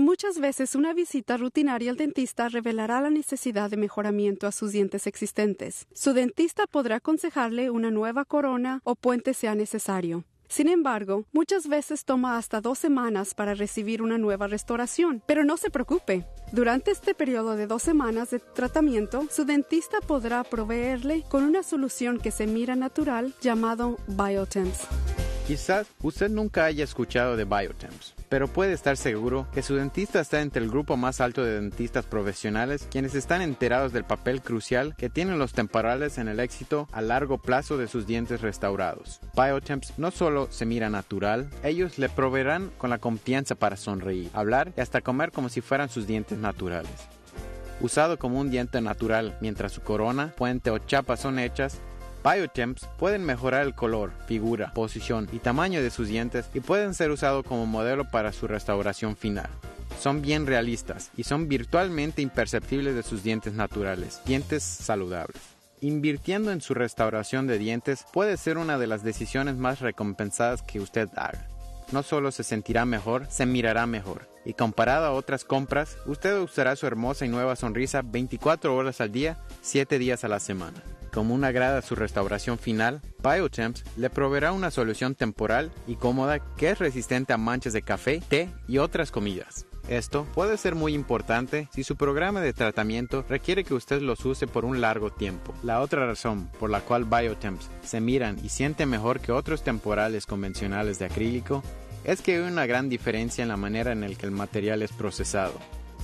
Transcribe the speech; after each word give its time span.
Muchas 0.00 0.38
veces 0.38 0.74
una 0.76 0.94
visita 0.94 1.36
rutinaria 1.36 1.90
al 1.90 1.98
dentista 1.98 2.48
revelará 2.48 3.02
la 3.02 3.10
necesidad 3.10 3.68
de 3.68 3.76
mejoramiento 3.76 4.46
a 4.46 4.50
sus 4.50 4.72
dientes 4.72 5.06
existentes. 5.06 5.86
Su 5.92 6.14
dentista 6.14 6.66
podrá 6.66 6.96
aconsejarle 6.96 7.68
una 7.68 7.90
nueva 7.90 8.24
corona 8.24 8.80
o 8.84 8.94
puente 8.94 9.34
sea 9.34 9.54
necesario. 9.54 10.24
Sin 10.48 10.68
embargo, 10.68 11.26
muchas 11.32 11.68
veces 11.68 12.06
toma 12.06 12.38
hasta 12.38 12.62
dos 12.62 12.78
semanas 12.78 13.34
para 13.34 13.52
recibir 13.52 14.00
una 14.00 14.16
nueva 14.16 14.46
restauración, 14.46 15.22
pero 15.26 15.44
no 15.44 15.58
se 15.58 15.70
preocupe. 15.70 16.24
Durante 16.50 16.92
este 16.92 17.14
periodo 17.14 17.54
de 17.54 17.66
dos 17.66 17.82
semanas 17.82 18.30
de 18.30 18.38
tratamiento, 18.38 19.26
su 19.30 19.44
dentista 19.44 20.00
podrá 20.00 20.44
proveerle 20.44 21.24
con 21.28 21.44
una 21.44 21.62
solución 21.62 22.18
que 22.18 22.30
se 22.30 22.46
mira 22.46 22.74
natural 22.74 23.34
llamado 23.42 23.98
Biotemps. 24.06 24.88
Quizás 25.50 25.88
usted 26.00 26.30
nunca 26.30 26.64
haya 26.64 26.84
escuchado 26.84 27.36
de 27.36 27.42
Biotemps, 27.42 28.14
pero 28.28 28.46
puede 28.46 28.72
estar 28.72 28.96
seguro 28.96 29.48
que 29.52 29.64
su 29.64 29.74
dentista 29.74 30.20
está 30.20 30.42
entre 30.42 30.62
el 30.62 30.70
grupo 30.70 30.96
más 30.96 31.20
alto 31.20 31.44
de 31.44 31.60
dentistas 31.60 32.06
profesionales 32.06 32.86
quienes 32.88 33.16
están 33.16 33.42
enterados 33.42 33.92
del 33.92 34.04
papel 34.04 34.42
crucial 34.42 34.94
que 34.96 35.10
tienen 35.10 35.40
los 35.40 35.52
temporales 35.52 36.18
en 36.18 36.28
el 36.28 36.38
éxito 36.38 36.88
a 36.92 37.02
largo 37.02 37.38
plazo 37.38 37.78
de 37.78 37.88
sus 37.88 38.06
dientes 38.06 38.42
restaurados. 38.42 39.18
Biotemps 39.34 39.94
no 39.98 40.12
solo 40.12 40.46
se 40.52 40.66
mira 40.66 40.88
natural, 40.88 41.50
ellos 41.64 41.98
le 41.98 42.08
proveerán 42.08 42.70
con 42.78 42.90
la 42.90 42.98
confianza 42.98 43.56
para 43.56 43.76
sonreír, 43.76 44.30
hablar 44.34 44.72
y 44.76 44.80
hasta 44.80 45.00
comer 45.00 45.32
como 45.32 45.48
si 45.48 45.62
fueran 45.62 45.88
sus 45.88 46.06
dientes 46.06 46.38
naturales. 46.38 46.92
Usado 47.80 48.20
como 48.20 48.38
un 48.38 48.52
diente 48.52 48.80
natural 48.80 49.36
mientras 49.40 49.72
su 49.72 49.80
corona, 49.80 50.32
puente 50.36 50.70
o 50.70 50.78
chapa 50.78 51.16
son 51.16 51.40
hechas, 51.40 51.80
Biotemps 52.22 52.86
pueden 52.98 53.24
mejorar 53.24 53.66
el 53.66 53.74
color, 53.74 54.12
figura, 54.26 54.72
posición 54.74 55.28
y 55.32 55.38
tamaño 55.38 55.82
de 55.82 55.90
sus 55.90 56.08
dientes 56.08 56.50
y 56.52 56.60
pueden 56.60 56.92
ser 56.92 57.10
usados 57.10 57.46
como 57.46 57.64
modelo 57.64 58.04
para 58.10 58.32
su 58.32 58.46
restauración 58.46 59.16
final. 59.16 59.48
Son 59.98 60.20
bien 60.20 60.46
realistas 60.46 61.10
y 61.16 61.24
son 61.24 61.48
virtualmente 61.48 62.20
imperceptibles 62.20 62.94
de 62.94 63.02
sus 63.02 63.22
dientes 63.22 63.54
naturales, 63.54 64.20
dientes 64.26 64.62
saludables. 64.62 65.40
Invirtiendo 65.80 66.52
en 66.52 66.60
su 66.60 66.74
restauración 66.74 67.46
de 67.46 67.56
dientes 67.56 68.04
puede 68.12 68.36
ser 68.36 68.58
una 68.58 68.76
de 68.76 68.86
las 68.86 69.02
decisiones 69.02 69.56
más 69.56 69.80
recompensadas 69.80 70.60
que 70.60 70.80
usted 70.80 71.08
haga. 71.16 71.48
No 71.90 72.02
solo 72.02 72.32
se 72.32 72.44
sentirá 72.44 72.84
mejor, 72.84 73.26
se 73.30 73.46
mirará 73.46 73.86
mejor. 73.86 74.28
Y 74.44 74.52
comparado 74.52 75.06
a 75.06 75.12
otras 75.12 75.44
compras, 75.44 75.96
usted 76.06 76.38
usará 76.38 76.76
su 76.76 76.86
hermosa 76.86 77.24
y 77.24 77.28
nueva 77.28 77.56
sonrisa 77.56 78.02
24 78.02 78.76
horas 78.76 79.00
al 79.00 79.10
día, 79.10 79.38
7 79.62 79.98
días 79.98 80.22
a 80.22 80.28
la 80.28 80.38
semana. 80.38 80.82
Como 81.12 81.34
una 81.34 81.50
grada 81.50 81.82
su 81.82 81.96
restauración 81.96 82.58
final, 82.58 83.00
Biotemps 83.22 83.84
le 83.96 84.10
proveerá 84.10 84.52
una 84.52 84.70
solución 84.70 85.16
temporal 85.16 85.72
y 85.88 85.96
cómoda 85.96 86.38
que 86.56 86.70
es 86.70 86.78
resistente 86.78 87.32
a 87.32 87.36
manchas 87.36 87.72
de 87.72 87.82
café, 87.82 88.22
té 88.28 88.48
y 88.68 88.78
otras 88.78 89.10
comidas. 89.10 89.66
Esto 89.88 90.24
puede 90.34 90.56
ser 90.56 90.76
muy 90.76 90.94
importante 90.94 91.68
si 91.72 91.82
su 91.82 91.96
programa 91.96 92.40
de 92.40 92.52
tratamiento 92.52 93.24
requiere 93.28 93.64
que 93.64 93.74
usted 93.74 94.00
los 94.00 94.24
use 94.24 94.46
por 94.46 94.64
un 94.64 94.80
largo 94.80 95.10
tiempo. 95.10 95.52
La 95.64 95.80
otra 95.80 96.06
razón 96.06 96.48
por 96.60 96.70
la 96.70 96.80
cual 96.80 97.06
Biotemps 97.06 97.68
se 97.82 98.00
miran 98.00 98.38
y 98.44 98.50
sienten 98.50 98.88
mejor 98.88 99.18
que 99.18 99.32
otros 99.32 99.64
temporales 99.64 100.26
convencionales 100.26 101.00
de 101.00 101.06
acrílico 101.06 101.64
es 102.04 102.20
que 102.22 102.36
hay 102.36 102.42
una 102.42 102.66
gran 102.66 102.88
diferencia 102.88 103.42
en 103.42 103.48
la 103.48 103.56
manera 103.56 103.90
en 103.90 104.02
la 104.02 104.14
que 104.14 104.26
el 104.26 104.32
material 104.32 104.82
es 104.82 104.92
procesado. 104.92 105.58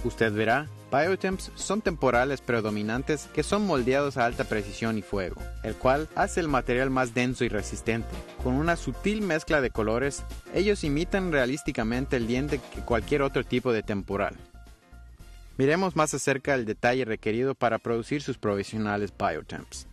Usted 0.07 0.33
verá, 0.33 0.69
Biotemps 0.93 1.51
son 1.57 1.83
temporales 1.83 2.41
predominantes 2.41 3.29
que 3.35 3.43
son 3.43 3.67
moldeados 3.67 4.17
a 4.17 4.25
alta 4.25 4.45
precisión 4.45 4.97
y 4.99 5.03
fuego, 5.03 5.43
el 5.65 5.75
cual 5.75 6.09
hace 6.15 6.39
el 6.39 6.47
material 6.47 6.91
más 6.91 7.13
denso 7.13 7.45
y 7.45 7.49
resistente. 7.49 8.15
Con 8.45 8.55
una 8.55 8.77
sutil 8.77 9.21
mezcla 9.21 9.61
de 9.61 9.71
colores, 9.71 10.23
ellos 10.55 10.85
imitan 10.85 11.33
realísticamente 11.33 12.17
el 12.17 12.29
diente 12.29 12.61
que 12.73 12.83
cualquier 12.83 13.23
otro 13.23 13.43
tipo 13.43 13.73
de 13.73 13.83
temporal. 13.83 14.37
Miremos 15.59 15.97
más 15.97 16.15
acerca 16.15 16.53
del 16.53 16.67
detalle 16.67 17.05
requerido 17.05 17.57
para 17.57 17.79
producir 17.79 18.23
sus 18.23 18.39
provisionales 18.39 19.13
Biotemps. 19.19 19.89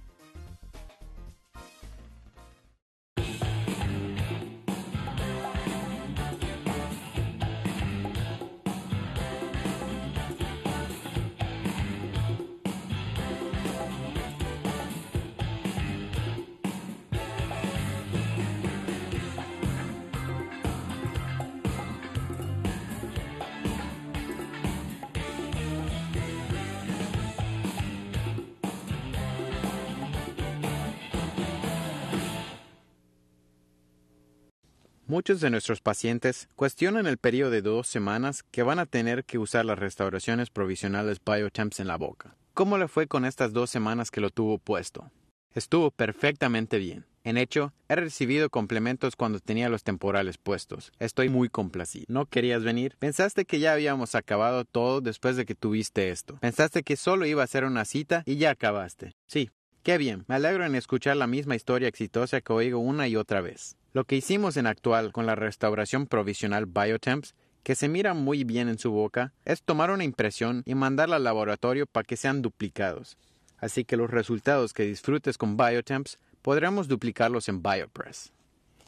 Muchos 35.06 35.42
de 35.42 35.50
nuestros 35.50 35.82
pacientes 35.82 36.48
cuestionan 36.56 37.08
el 37.08 37.18
periodo 37.18 37.52
de 37.52 37.62
dos 37.62 37.88
semanas 37.88 38.42
que 38.42 38.64
van 38.64 38.80
a 38.80 38.86
tener 38.86 39.26
que 39.26 39.38
usar 39.38 39.66
las 39.66 39.78
restauraciones 39.78 40.50
provisionales 40.50 41.20
Biotemps 41.24 41.82
en 41.82 41.88
la 41.88 41.98
boca. 41.98 42.38
¿Cómo 42.54 42.78
le 42.78 42.88
fue 42.88 43.08
con 43.08 43.26
estas 43.26 43.52
dos 43.52 43.70
semanas 43.70 44.12
que 44.12 44.22
lo 44.22 44.30
tuvo 44.30 44.60
puesto? 44.60 45.12
Estuvo 45.54 45.92
perfectamente 45.92 46.78
bien. 46.78 47.06
En 47.26 47.36
hecho, 47.36 47.74
he 47.90 47.98
recibido 47.98 48.50
complementos 48.50 49.18
cuando 49.18 49.42
tenía 49.42 49.68
los 49.68 49.84
temporales 49.84 50.38
puestos. 50.38 50.94
Estoy 51.00 51.28
muy 51.28 51.50
complacido. 51.50 52.06
¿No 52.08 52.26
querías 52.26 52.64
venir? 52.64 52.96
Pensaste 52.98 53.44
que 53.44 53.60
ya 53.60 53.74
habíamos 53.74 54.16
acabado 54.16 54.64
todo 54.64 55.02
después 55.02 55.36
de 55.36 55.46
que 55.46 55.54
tuviste 55.54 56.12
esto. 56.12 56.38
Pensaste 56.40 56.82
que 56.82 56.96
solo 56.96 57.26
iba 57.26 57.44
a 57.44 57.48
ser 57.48 57.66
una 57.66 57.84
cita 57.84 58.24
y 58.26 58.38
ya 58.38 58.52
acabaste. 58.52 59.12
Sí, 59.28 59.50
qué 59.84 59.98
bien. 59.98 60.24
Me 60.30 60.36
alegro 60.36 60.66
en 60.66 60.76
escuchar 60.76 61.18
la 61.18 61.28
misma 61.28 61.58
historia 61.58 61.90
exitosa 61.90 62.40
que 62.40 62.54
oigo 62.54 62.80
una 62.80 63.10
y 63.10 63.18
otra 63.18 63.42
vez. 63.42 63.76
Lo 63.94 64.06
que 64.06 64.16
hicimos 64.16 64.58
en 64.58 64.66
actual 64.66 65.12
con 65.12 65.28
la 65.28 65.36
restauración 65.36 66.08
provisional 66.08 66.66
Biotemps, 66.66 67.36
que 67.62 67.76
se 67.76 67.88
mira 67.88 68.16
muy 68.16 68.44
bien 68.44 68.68
en 68.68 68.80
su 68.80 68.90
boca, 68.90 69.34
es 69.46 69.62
tomar 69.62 69.92
una 69.92 70.04
impresión 70.04 70.64
y 70.66 70.74
mandarla 70.74 71.18
al 71.18 71.24
laboratorio 71.24 71.86
para 71.86 72.04
que 72.04 72.18
sean 72.18 72.42
duplicados. 72.42 73.20
Así 73.60 73.86
que 73.86 73.96
los 73.96 74.10
resultados 74.10 74.74
que 74.74 74.84
disfrutes 74.84 75.38
con 75.38 75.58
Biotemps 75.58 76.18
podremos 76.42 76.88
duplicarlos 76.88 77.48
en 77.50 77.62
Biopress. 77.62 78.34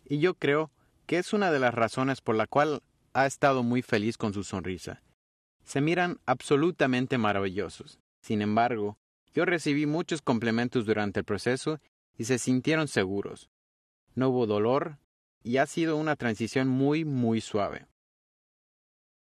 Y 0.09 0.17
yo 0.17 0.33
creo 0.33 0.71
que 1.05 1.19
es 1.19 1.33
una 1.33 1.51
de 1.51 1.59
las 1.59 1.75
razones 1.75 2.21
por 2.21 2.35
la 2.35 2.47
cual 2.47 2.81
ha 3.13 3.27
estado 3.27 3.61
muy 3.61 3.83
feliz 3.83 4.17
con 4.17 4.33
su 4.33 4.43
sonrisa. 4.43 5.03
Se 5.63 5.81
miran 5.81 6.17
absolutamente 6.25 7.19
maravillosos. 7.19 7.99
Sin 8.21 8.41
embargo, 8.41 8.97
yo 9.35 9.45
recibí 9.45 9.85
muchos 9.85 10.23
complementos 10.23 10.87
durante 10.87 11.19
el 11.19 11.25
proceso 11.25 11.79
y 12.17 12.23
se 12.23 12.39
sintieron 12.39 12.87
seguros 12.87 13.51
no 14.15 14.29
hubo 14.29 14.47
dolor 14.47 14.97
y 15.43 15.57
ha 15.57 15.65
sido 15.67 15.97
una 15.97 16.15
transición 16.15 16.67
muy, 16.67 17.05
muy 17.05 17.41
suave. 17.41 17.85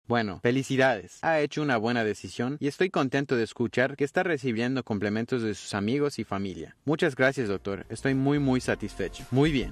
Bueno, 0.07 0.39
felicidades. 0.41 1.17
Ha 1.23 1.39
hecho 1.39 1.63
una 1.63 1.77
buena 1.77 2.03
decisión 2.03 2.57
y 2.59 2.67
estoy 2.67 2.91
contento 2.91 3.35
de 3.35 3.43
escuchar 3.43 3.97
que 3.97 4.03
está 4.03 4.21
recibiendo 4.21 4.83
complementos 4.83 5.41
de 5.41 5.55
sus 5.55 5.73
amigos 5.73 6.19
y 6.19 6.23
familia. 6.23 6.77
Muchas 6.85 7.15
gracias, 7.15 7.47
doctor. 7.47 7.87
Estoy 7.89 8.13
muy, 8.13 8.37
muy 8.37 8.61
satisfecho. 8.61 9.25
Muy 9.31 9.51
bien. 9.51 9.71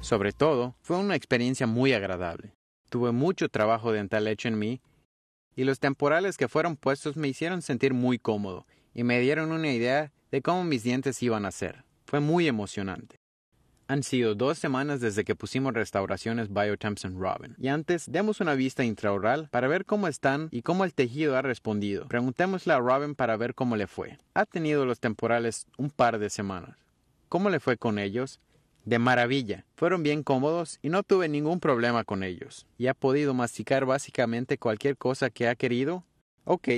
Sobre 0.00 0.32
todo, 0.32 0.74
fue 0.80 0.96
una 0.96 1.14
experiencia 1.14 1.68
muy 1.68 1.92
agradable. 1.92 2.56
Tuve 2.88 3.12
mucho 3.12 3.48
trabajo 3.48 3.92
dental 3.92 4.26
hecho 4.26 4.48
en 4.48 4.58
mí 4.58 4.80
y 5.54 5.62
los 5.62 5.78
temporales 5.78 6.36
que 6.36 6.48
fueron 6.48 6.76
puestos 6.76 7.16
me 7.16 7.28
hicieron 7.28 7.62
sentir 7.62 7.94
muy 7.94 8.18
cómodo 8.18 8.66
y 8.92 9.04
me 9.04 9.20
dieron 9.20 9.52
una 9.52 9.70
idea 9.72 10.12
de 10.32 10.42
cómo 10.42 10.64
mis 10.64 10.82
dientes 10.82 11.22
iban 11.22 11.44
a 11.44 11.52
ser. 11.52 11.84
Fue 12.10 12.18
muy 12.18 12.48
emocionante. 12.48 13.20
Han 13.86 14.02
sido 14.02 14.34
dos 14.34 14.58
semanas 14.58 15.00
desde 15.00 15.22
que 15.22 15.36
pusimos 15.36 15.74
restauraciones 15.74 16.52
Biotemps 16.52 17.04
en 17.04 17.20
Robin. 17.20 17.54
Y 17.56 17.68
antes, 17.68 18.10
demos 18.10 18.40
una 18.40 18.56
vista 18.56 18.82
intraoral 18.82 19.48
para 19.52 19.68
ver 19.68 19.84
cómo 19.84 20.08
están 20.08 20.48
y 20.50 20.62
cómo 20.62 20.82
el 20.82 20.92
tejido 20.92 21.36
ha 21.36 21.42
respondido. 21.42 22.08
Preguntémosle 22.08 22.72
a 22.72 22.80
Robin 22.80 23.14
para 23.14 23.36
ver 23.36 23.54
cómo 23.54 23.76
le 23.76 23.86
fue. 23.86 24.18
Ha 24.34 24.44
tenido 24.44 24.84
los 24.86 24.98
temporales 24.98 25.68
un 25.78 25.88
par 25.88 26.18
de 26.18 26.30
semanas. 26.30 26.76
¿Cómo 27.28 27.48
le 27.48 27.60
fue 27.60 27.76
con 27.76 28.00
ellos? 28.00 28.40
De 28.84 28.98
maravilla. 28.98 29.64
Fueron 29.76 30.02
bien 30.02 30.24
cómodos 30.24 30.80
y 30.82 30.88
no 30.88 31.04
tuve 31.04 31.28
ningún 31.28 31.60
problema 31.60 32.02
con 32.02 32.24
ellos. 32.24 32.66
¿Y 32.76 32.88
ha 32.88 32.94
podido 32.94 33.34
masticar 33.34 33.86
básicamente 33.86 34.58
cualquier 34.58 34.96
cosa 34.96 35.30
que 35.30 35.46
ha 35.46 35.54
querido? 35.54 36.02
Ok, 36.42 36.70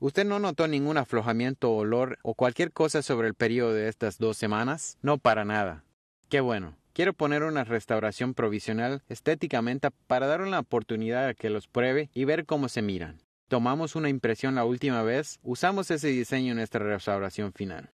¿Usted 0.00 0.24
no 0.24 0.38
notó 0.38 0.68
ningún 0.68 0.96
aflojamiento, 0.96 1.72
olor 1.72 2.18
o 2.22 2.34
cualquier 2.34 2.72
cosa 2.72 3.02
sobre 3.02 3.28
el 3.28 3.34
periodo 3.34 3.72
de 3.72 3.88
estas 3.88 4.18
dos 4.18 4.36
semanas? 4.36 4.98
No 5.02 5.18
para 5.18 5.44
nada. 5.44 5.84
Qué 6.28 6.40
bueno. 6.40 6.76
Quiero 6.92 7.12
poner 7.12 7.42
una 7.42 7.64
restauración 7.64 8.34
provisional 8.34 9.02
estéticamente 9.08 9.90
para 10.06 10.26
dar 10.26 10.40
una 10.40 10.60
oportunidad 10.60 11.28
a 11.28 11.34
que 11.34 11.50
los 11.50 11.68
pruebe 11.68 12.10
y 12.12 12.24
ver 12.24 12.44
cómo 12.44 12.68
se 12.68 12.82
miran. 12.82 13.22
Tomamos 13.48 13.96
una 13.96 14.08
impresión 14.08 14.54
la 14.54 14.64
última 14.64 15.02
vez, 15.02 15.38
usamos 15.42 15.90
ese 15.90 16.08
diseño 16.08 16.52
en 16.52 16.58
nuestra 16.58 16.84
restauración 16.84 17.52
final. 17.52 17.90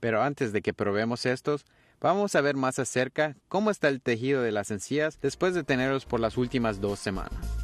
Pero 0.00 0.22
antes 0.22 0.52
de 0.52 0.62
que 0.62 0.72
probemos 0.72 1.26
estos, 1.26 1.66
Vamos 2.00 2.36
a 2.36 2.40
ver 2.40 2.54
más 2.54 2.78
acerca 2.78 3.36
cómo 3.48 3.72
está 3.72 3.88
el 3.88 4.00
tejido 4.00 4.40
de 4.42 4.52
las 4.52 4.70
encías 4.70 5.18
después 5.20 5.54
de 5.54 5.64
tenerlos 5.64 6.04
por 6.04 6.20
las 6.20 6.36
últimas 6.36 6.80
dos 6.80 7.00
semanas. 7.00 7.57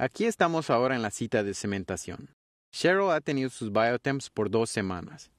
Aquí 0.00 0.26
estamos 0.26 0.70
ahora 0.70 0.94
en 0.94 1.02
la 1.02 1.10
cita 1.10 1.42
de 1.42 1.54
cementación. 1.54 2.30
Cheryl 2.70 3.10
ha 3.10 3.20
tenido 3.20 3.50
sus 3.50 3.72
biotemps 3.72 4.30
por 4.30 4.48
dos 4.48 4.70
semanas. 4.70 5.32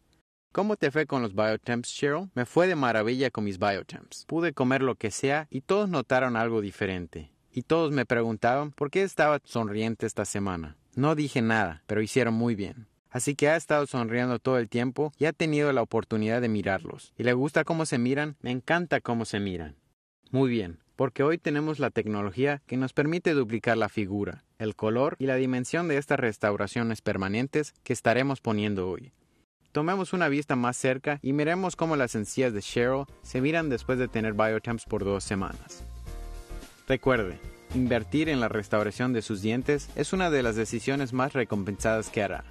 ¿Cómo 0.51 0.75
te 0.75 0.91
fue 0.91 1.05
con 1.05 1.21
los 1.21 1.33
biotemps, 1.33 1.87
Cheryl? 1.87 2.29
Me 2.33 2.45
fue 2.45 2.67
de 2.67 2.75
maravilla 2.75 3.31
con 3.31 3.45
mis 3.45 3.57
biotemps. 3.57 4.25
Pude 4.27 4.51
comer 4.51 4.81
lo 4.81 4.95
que 4.95 5.11
sea 5.11 5.47
y 5.49 5.61
todos 5.61 5.87
notaron 5.87 6.35
algo 6.35 6.59
diferente. 6.59 7.31
Y 7.53 7.61
todos 7.61 7.93
me 7.93 8.05
preguntaban 8.05 8.71
por 8.73 8.91
qué 8.91 9.03
estaba 9.03 9.39
sonriente 9.45 10.05
esta 10.05 10.25
semana. 10.25 10.75
No 10.93 11.15
dije 11.15 11.41
nada, 11.41 11.81
pero 11.87 12.01
hicieron 12.01 12.33
muy 12.33 12.53
bien. 12.55 12.89
Así 13.11 13.35
que 13.35 13.47
ha 13.47 13.55
estado 13.55 13.87
sonriendo 13.87 14.39
todo 14.39 14.57
el 14.57 14.67
tiempo 14.67 15.13
y 15.17 15.23
ha 15.23 15.31
tenido 15.31 15.71
la 15.71 15.83
oportunidad 15.83 16.41
de 16.41 16.49
mirarlos. 16.49 17.13
¿Y 17.17 17.23
le 17.23 17.31
gusta 17.31 17.63
cómo 17.63 17.85
se 17.85 17.97
miran? 17.97 18.35
Me 18.41 18.51
encanta 18.51 18.99
cómo 18.99 19.23
se 19.23 19.39
miran. 19.39 19.77
Muy 20.31 20.49
bien, 20.49 20.79
porque 20.97 21.23
hoy 21.23 21.37
tenemos 21.37 21.79
la 21.79 21.91
tecnología 21.91 22.61
que 22.67 22.75
nos 22.75 22.91
permite 22.91 23.33
duplicar 23.33 23.77
la 23.77 23.87
figura, 23.87 24.43
el 24.59 24.75
color 24.75 25.15
y 25.17 25.25
la 25.25 25.35
dimensión 25.35 25.87
de 25.87 25.97
estas 25.97 26.19
restauraciones 26.19 27.01
permanentes 27.01 27.73
que 27.83 27.93
estaremos 27.93 28.41
poniendo 28.41 28.89
hoy. 28.89 29.11
Tomemos 29.71 30.13
una 30.13 30.29
vista 30.29 30.55
más 30.55 30.77
cerca 30.77 31.19
y 31.21 31.33
miremos 31.33 31.75
cómo 31.75 31.95
las 31.95 32.15
encías 32.15 32.53
de 32.53 32.61
Cheryl 32.61 33.05
se 33.21 33.39
miran 33.41 33.69
después 33.69 33.97
de 33.97 34.07
tener 34.07 34.33
biotemps 34.33 34.85
por 34.85 35.03
dos 35.03 35.23
semanas. 35.23 35.83
Recuerde, 36.87 37.39
invertir 37.75 38.29
en 38.29 38.39
la 38.39 38.49
restauración 38.49 39.13
de 39.13 39.21
sus 39.21 39.41
dientes 39.41 39.89
es 39.95 40.11
una 40.11 40.29
de 40.29 40.43
las 40.43 40.55
decisiones 40.55 41.13
más 41.13 41.33
recompensadas 41.33 42.09
que 42.09 42.23
hará. 42.23 42.43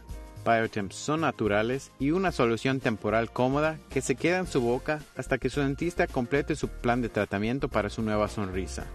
Biotemps 0.45 0.95
son 0.95 1.23
naturales 1.23 1.91
y 1.99 2.13
una 2.13 2.33
solución 2.33 2.81
temporal 2.81 3.31
cómoda 3.33 3.79
que 3.91 4.01
se 4.01 4.15
queda 4.15 4.39
en 4.39 4.47
su 4.47 4.61
boca 4.61 5.01
hasta 5.17 5.39
que 5.39 5.51
su 5.51 5.61
dentista 5.61 6.07
complete 6.07 6.55
su 6.55 6.69
plan 6.69 7.03
de 7.03 7.09
tratamiento 7.09 7.69
para 7.69 7.91
su 7.91 8.03
nueva 8.03 8.29
sonrisa. 8.29 8.87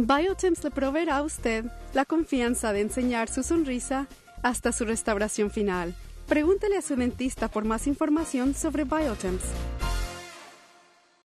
Biotemps 0.00 0.62
le 0.62 0.70
proveerá 0.70 1.16
a 1.16 1.22
usted 1.22 1.64
la 1.92 2.04
confianza 2.04 2.72
de 2.72 2.82
enseñar 2.82 3.28
su 3.28 3.42
sonrisa 3.42 4.06
hasta 4.44 4.70
su 4.70 4.84
restauración 4.84 5.50
final. 5.50 5.92
Pregúntele 6.28 6.76
a 6.76 6.82
su 6.82 6.94
dentista 6.94 7.48
por 7.48 7.64
más 7.64 7.88
información 7.88 8.54
sobre 8.54 8.84
Biotemps. 8.84 9.77